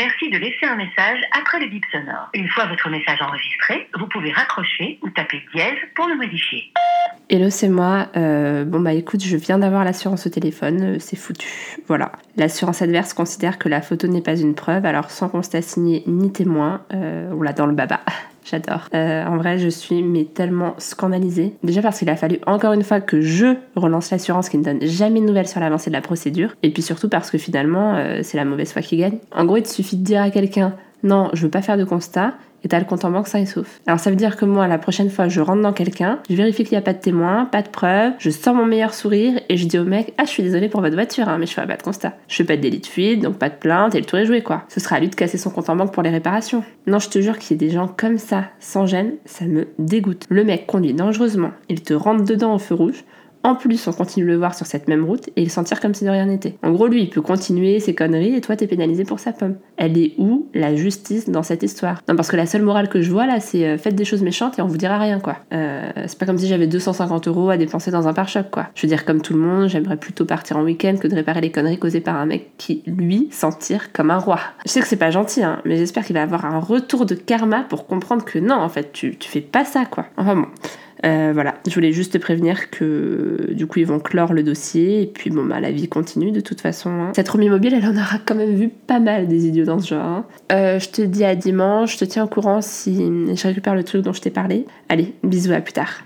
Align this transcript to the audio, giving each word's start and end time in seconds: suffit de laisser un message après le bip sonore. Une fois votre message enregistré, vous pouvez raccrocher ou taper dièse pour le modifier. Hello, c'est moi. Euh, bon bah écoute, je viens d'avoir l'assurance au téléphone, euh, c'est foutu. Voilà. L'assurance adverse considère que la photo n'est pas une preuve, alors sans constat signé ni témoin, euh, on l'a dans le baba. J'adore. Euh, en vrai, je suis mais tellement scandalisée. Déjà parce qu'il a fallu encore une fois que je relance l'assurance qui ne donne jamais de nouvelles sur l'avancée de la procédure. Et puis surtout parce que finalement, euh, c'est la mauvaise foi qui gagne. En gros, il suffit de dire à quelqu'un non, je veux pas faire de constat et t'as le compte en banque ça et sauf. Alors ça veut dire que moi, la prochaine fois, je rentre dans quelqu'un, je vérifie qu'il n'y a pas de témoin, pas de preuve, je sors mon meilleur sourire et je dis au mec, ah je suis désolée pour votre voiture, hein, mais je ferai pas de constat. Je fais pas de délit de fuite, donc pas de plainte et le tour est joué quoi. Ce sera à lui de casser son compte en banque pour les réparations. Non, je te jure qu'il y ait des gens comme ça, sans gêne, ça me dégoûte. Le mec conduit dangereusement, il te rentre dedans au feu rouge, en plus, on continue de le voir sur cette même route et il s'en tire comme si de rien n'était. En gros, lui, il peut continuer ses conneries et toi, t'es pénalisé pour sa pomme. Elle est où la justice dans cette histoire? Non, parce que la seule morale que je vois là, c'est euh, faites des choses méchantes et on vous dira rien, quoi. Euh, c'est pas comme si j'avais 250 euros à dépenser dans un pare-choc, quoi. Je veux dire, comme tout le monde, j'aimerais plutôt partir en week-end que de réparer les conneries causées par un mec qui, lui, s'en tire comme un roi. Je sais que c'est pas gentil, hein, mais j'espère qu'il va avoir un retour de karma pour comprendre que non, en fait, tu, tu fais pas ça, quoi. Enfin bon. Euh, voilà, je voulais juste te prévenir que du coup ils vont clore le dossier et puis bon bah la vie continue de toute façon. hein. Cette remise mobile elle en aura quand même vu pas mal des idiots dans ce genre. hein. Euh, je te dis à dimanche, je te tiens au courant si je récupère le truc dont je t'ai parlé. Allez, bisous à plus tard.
suffit 0.00 0.30
de 0.30 0.38
laisser 0.38 0.66
un 0.66 0.76
message 0.76 1.20
après 1.38 1.60
le 1.60 1.68
bip 1.68 1.84
sonore. 1.90 2.28
Une 2.34 2.48
fois 2.48 2.66
votre 2.66 2.88
message 2.90 3.20
enregistré, 3.20 3.88
vous 3.98 4.06
pouvez 4.06 4.32
raccrocher 4.32 4.98
ou 5.02 5.10
taper 5.10 5.42
dièse 5.54 5.78
pour 5.94 6.06
le 6.08 6.16
modifier. 6.16 6.72
Hello, 7.28 7.50
c'est 7.50 7.68
moi. 7.68 8.08
Euh, 8.16 8.64
bon 8.64 8.80
bah 8.80 8.92
écoute, 8.92 9.22
je 9.22 9.36
viens 9.36 9.58
d'avoir 9.58 9.84
l'assurance 9.84 10.26
au 10.26 10.30
téléphone, 10.30 10.82
euh, 10.82 10.96
c'est 11.00 11.16
foutu. 11.16 11.48
Voilà. 11.86 12.12
L'assurance 12.36 12.82
adverse 12.82 13.14
considère 13.14 13.58
que 13.58 13.68
la 13.68 13.82
photo 13.82 14.06
n'est 14.06 14.22
pas 14.22 14.36
une 14.36 14.54
preuve, 14.54 14.86
alors 14.86 15.10
sans 15.10 15.28
constat 15.28 15.62
signé 15.62 16.02
ni 16.06 16.32
témoin, 16.32 16.82
euh, 16.94 17.30
on 17.32 17.42
l'a 17.42 17.52
dans 17.52 17.66
le 17.66 17.74
baba. 17.74 18.00
J'adore. 18.48 18.88
Euh, 18.94 19.24
en 19.24 19.36
vrai, 19.36 19.58
je 19.58 19.68
suis 19.68 20.02
mais 20.02 20.24
tellement 20.24 20.74
scandalisée. 20.78 21.54
Déjà 21.64 21.82
parce 21.82 21.98
qu'il 21.98 22.08
a 22.10 22.16
fallu 22.16 22.38
encore 22.46 22.72
une 22.72 22.84
fois 22.84 23.00
que 23.00 23.20
je 23.20 23.56
relance 23.74 24.10
l'assurance 24.10 24.48
qui 24.48 24.58
ne 24.58 24.64
donne 24.64 24.82
jamais 24.82 25.20
de 25.20 25.26
nouvelles 25.26 25.48
sur 25.48 25.60
l'avancée 25.60 25.90
de 25.90 25.94
la 25.96 26.00
procédure. 26.00 26.54
Et 26.62 26.70
puis 26.70 26.82
surtout 26.82 27.08
parce 27.08 27.30
que 27.30 27.38
finalement, 27.38 27.94
euh, 27.96 28.20
c'est 28.22 28.36
la 28.36 28.44
mauvaise 28.44 28.72
foi 28.72 28.82
qui 28.82 28.96
gagne. 28.96 29.18
En 29.32 29.44
gros, 29.44 29.56
il 29.56 29.66
suffit 29.66 29.96
de 29.96 30.04
dire 30.04 30.22
à 30.22 30.30
quelqu'un 30.30 30.74
non, 31.02 31.30
je 31.34 31.42
veux 31.42 31.50
pas 31.50 31.62
faire 31.62 31.76
de 31.76 31.84
constat 31.84 32.34
et 32.66 32.68
t'as 32.68 32.80
le 32.80 32.84
compte 32.84 33.04
en 33.04 33.12
banque 33.12 33.28
ça 33.28 33.38
et 33.38 33.46
sauf. 33.46 33.80
Alors 33.86 34.00
ça 34.00 34.10
veut 34.10 34.16
dire 34.16 34.36
que 34.36 34.44
moi, 34.44 34.66
la 34.66 34.78
prochaine 34.78 35.08
fois, 35.08 35.28
je 35.28 35.40
rentre 35.40 35.62
dans 35.62 35.72
quelqu'un, 35.72 36.18
je 36.28 36.34
vérifie 36.34 36.64
qu'il 36.64 36.72
n'y 36.72 36.78
a 36.78 36.82
pas 36.82 36.94
de 36.94 36.98
témoin, 36.98 37.44
pas 37.44 37.62
de 37.62 37.68
preuve, 37.68 38.14
je 38.18 38.28
sors 38.30 38.54
mon 38.54 38.66
meilleur 38.66 38.92
sourire 38.92 39.38
et 39.48 39.56
je 39.56 39.68
dis 39.68 39.78
au 39.78 39.84
mec, 39.84 40.14
ah 40.18 40.24
je 40.24 40.30
suis 40.30 40.42
désolée 40.42 40.68
pour 40.68 40.80
votre 40.80 40.96
voiture, 40.96 41.28
hein, 41.28 41.36
mais 41.38 41.46
je 41.46 41.52
ferai 41.52 41.68
pas 41.68 41.76
de 41.76 41.82
constat. 41.84 42.14
Je 42.26 42.34
fais 42.34 42.42
pas 42.42 42.56
de 42.56 42.62
délit 42.62 42.80
de 42.80 42.86
fuite, 42.86 43.22
donc 43.22 43.38
pas 43.38 43.50
de 43.50 43.54
plainte 43.54 43.94
et 43.94 44.00
le 44.00 44.04
tour 44.04 44.18
est 44.18 44.26
joué 44.26 44.42
quoi. 44.42 44.64
Ce 44.68 44.80
sera 44.80 44.96
à 44.96 45.00
lui 45.00 45.08
de 45.08 45.14
casser 45.14 45.38
son 45.38 45.50
compte 45.50 45.70
en 45.70 45.76
banque 45.76 45.92
pour 45.92 46.02
les 46.02 46.10
réparations. 46.10 46.64
Non, 46.88 46.98
je 46.98 47.08
te 47.08 47.20
jure 47.20 47.38
qu'il 47.38 47.52
y 47.52 47.64
ait 47.64 47.68
des 47.68 47.72
gens 47.72 47.86
comme 47.86 48.18
ça, 48.18 48.46
sans 48.58 48.86
gêne, 48.86 49.12
ça 49.26 49.44
me 49.44 49.68
dégoûte. 49.78 50.24
Le 50.28 50.42
mec 50.42 50.66
conduit 50.66 50.92
dangereusement, 50.92 51.52
il 51.68 51.82
te 51.82 51.94
rentre 51.94 52.24
dedans 52.24 52.52
au 52.52 52.58
feu 52.58 52.74
rouge, 52.74 53.04
en 53.46 53.54
plus, 53.54 53.86
on 53.86 53.92
continue 53.92 54.26
de 54.26 54.32
le 54.32 54.36
voir 54.36 54.56
sur 54.56 54.66
cette 54.66 54.88
même 54.88 55.04
route 55.04 55.28
et 55.28 55.42
il 55.42 55.52
s'en 55.52 55.62
tire 55.62 55.78
comme 55.78 55.94
si 55.94 56.04
de 56.04 56.10
rien 56.10 56.26
n'était. 56.26 56.56
En 56.64 56.72
gros, 56.72 56.88
lui, 56.88 57.02
il 57.02 57.10
peut 57.10 57.20
continuer 57.20 57.78
ses 57.78 57.94
conneries 57.94 58.34
et 58.34 58.40
toi, 58.40 58.56
t'es 58.56 58.66
pénalisé 58.66 59.04
pour 59.04 59.20
sa 59.20 59.32
pomme. 59.32 59.54
Elle 59.76 59.96
est 59.96 60.14
où 60.18 60.48
la 60.52 60.74
justice 60.74 61.30
dans 61.30 61.44
cette 61.44 61.62
histoire? 61.62 62.02
Non, 62.08 62.16
parce 62.16 62.28
que 62.28 62.34
la 62.34 62.46
seule 62.46 62.62
morale 62.62 62.88
que 62.88 63.00
je 63.02 63.08
vois 63.08 63.24
là, 63.24 63.38
c'est 63.38 63.64
euh, 63.64 63.78
faites 63.78 63.94
des 63.94 64.04
choses 64.04 64.22
méchantes 64.22 64.58
et 64.58 64.62
on 64.62 64.66
vous 64.66 64.78
dira 64.78 64.98
rien, 64.98 65.20
quoi. 65.20 65.36
Euh, 65.52 65.92
c'est 66.08 66.18
pas 66.18 66.26
comme 66.26 66.38
si 66.38 66.48
j'avais 66.48 66.66
250 66.66 67.28
euros 67.28 67.48
à 67.48 67.56
dépenser 67.56 67.92
dans 67.92 68.08
un 68.08 68.12
pare-choc, 68.12 68.50
quoi. 68.50 68.66
Je 68.74 68.82
veux 68.82 68.88
dire, 68.88 69.04
comme 69.04 69.22
tout 69.22 69.32
le 69.32 69.38
monde, 69.38 69.68
j'aimerais 69.68 69.96
plutôt 69.96 70.24
partir 70.24 70.56
en 70.56 70.64
week-end 70.64 70.96
que 71.00 71.06
de 71.06 71.14
réparer 71.14 71.40
les 71.40 71.52
conneries 71.52 71.78
causées 71.78 72.00
par 72.00 72.16
un 72.16 72.26
mec 72.26 72.50
qui, 72.58 72.82
lui, 72.84 73.28
s'en 73.30 73.52
tire 73.52 73.92
comme 73.92 74.10
un 74.10 74.18
roi. 74.18 74.40
Je 74.64 74.72
sais 74.72 74.80
que 74.80 74.88
c'est 74.88 74.96
pas 74.96 75.12
gentil, 75.12 75.44
hein, 75.44 75.60
mais 75.64 75.76
j'espère 75.76 76.04
qu'il 76.04 76.14
va 76.14 76.22
avoir 76.22 76.46
un 76.46 76.58
retour 76.58 77.06
de 77.06 77.14
karma 77.14 77.62
pour 77.62 77.86
comprendre 77.86 78.24
que 78.24 78.40
non, 78.40 78.56
en 78.56 78.68
fait, 78.68 78.92
tu, 78.92 79.16
tu 79.16 79.28
fais 79.28 79.40
pas 79.40 79.64
ça, 79.64 79.84
quoi. 79.84 80.06
Enfin 80.16 80.34
bon. 80.34 80.46
Euh, 81.06 81.30
voilà, 81.32 81.54
je 81.68 81.72
voulais 81.72 81.92
juste 81.92 82.14
te 82.14 82.18
prévenir 82.18 82.68
que 82.70 83.52
du 83.52 83.66
coup 83.66 83.78
ils 83.78 83.86
vont 83.86 84.00
clore 84.00 84.32
le 84.32 84.42
dossier 84.42 85.02
et 85.02 85.06
puis 85.06 85.30
bon 85.30 85.44
bah 85.44 85.60
la 85.60 85.70
vie 85.70 85.88
continue 85.88 86.32
de 86.32 86.40
toute 86.40 86.60
façon. 86.60 86.90
hein. 86.90 87.12
Cette 87.14 87.28
remise 87.28 87.50
mobile 87.50 87.74
elle 87.74 87.86
en 87.86 87.94
aura 87.96 88.18
quand 88.24 88.34
même 88.34 88.54
vu 88.54 88.68
pas 88.68 88.98
mal 88.98 89.28
des 89.28 89.46
idiots 89.46 89.66
dans 89.66 89.78
ce 89.78 89.88
genre. 89.90 90.04
hein. 90.04 90.24
Euh, 90.50 90.80
je 90.80 90.88
te 90.88 91.02
dis 91.02 91.24
à 91.24 91.36
dimanche, 91.36 91.92
je 91.94 91.98
te 91.98 92.04
tiens 92.04 92.24
au 92.24 92.28
courant 92.28 92.60
si 92.60 92.96
je 92.96 93.46
récupère 93.46 93.74
le 93.76 93.84
truc 93.84 94.02
dont 94.02 94.12
je 94.12 94.20
t'ai 94.20 94.30
parlé. 94.30 94.66
Allez, 94.88 95.14
bisous 95.22 95.52
à 95.52 95.60
plus 95.60 95.74
tard. 95.74 96.02